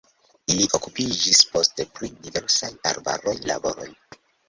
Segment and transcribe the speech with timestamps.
[0.53, 3.93] Ili okupiĝis poste pri diversaj arbaraj laboroj.